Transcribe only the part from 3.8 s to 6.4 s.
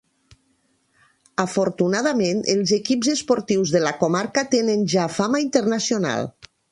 la comarca tenen ja fama internacional.